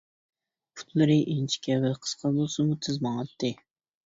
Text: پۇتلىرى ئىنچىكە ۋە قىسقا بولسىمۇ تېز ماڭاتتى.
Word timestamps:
پۇتلىرى 0.79 1.17
ئىنچىكە 1.33 1.77
ۋە 1.83 1.93
قىسقا 2.07 2.33
بولسىمۇ 2.39 2.79
تېز 2.89 2.99
ماڭاتتى. 3.09 3.55